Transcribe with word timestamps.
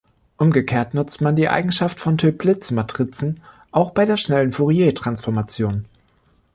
Umgekehrt 0.39 0.95
nutzt 0.95 1.21
man 1.21 1.35
die 1.35 1.47
Eigenschaften 1.47 1.99
von 1.99 2.17
Toeplitz-Matrizen 2.17 3.39
auch 3.69 3.91
bei 3.91 4.05
der 4.05 4.17
schnellen 4.17 4.51
Fourier-Transformation. 4.51 5.85